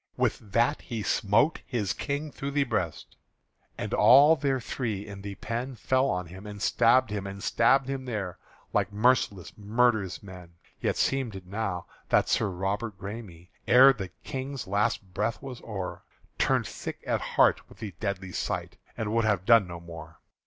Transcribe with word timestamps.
With 0.17 0.39
that 0.53 0.81
he 0.81 1.03
smote 1.03 1.61
his 1.63 1.93
King 1.93 2.31
through 2.31 2.49
the 2.49 2.63
breast; 2.63 3.15
And 3.77 3.93
all 3.93 4.35
they 4.35 4.59
three 4.59 5.05
in 5.05 5.21
the 5.21 5.35
pen 5.35 5.75
Fell 5.75 6.09
on 6.09 6.25
him 6.25 6.47
and 6.47 6.59
stabbed 6.59 7.11
and 7.11 7.43
stabbed 7.43 7.87
him 7.87 8.05
there 8.05 8.39
Like 8.73 8.91
merciless 8.91 9.53
murderous 9.55 10.23
men 10.23 10.55
Yet 10.79 10.97
seemed 10.97 11.35
it 11.35 11.45
now 11.45 11.85
that 12.09 12.27
Sir 12.29 12.49
Robert 12.49 12.97
Græme, 12.97 13.49
Ere 13.67 13.93
the 13.93 14.09
King's 14.23 14.65
last 14.65 15.13
breath 15.13 15.39
was 15.39 15.61
o'er, 15.61 16.01
Turned 16.39 16.65
sick 16.65 17.03
at 17.05 17.21
heart 17.21 17.69
with 17.69 17.77
the 17.77 17.93
deadly 17.99 18.31
sight 18.31 18.77
And 18.97 19.13
would 19.13 19.25
have 19.25 19.45
done 19.45 19.67
no 19.67 19.79
more. 19.79 20.19